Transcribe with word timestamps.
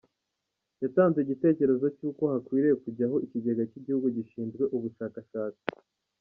Yatanze 0.81 1.17
igitekerezo 1.21 1.85
cy’uko 1.97 2.23
hakwiriye 2.31 2.75
kujyaho 2.83 3.15
ikigega 3.25 3.63
cy’igihugu 3.69 4.07
gishinzwe 4.17 4.63
ubushakashatsi. 4.75 5.65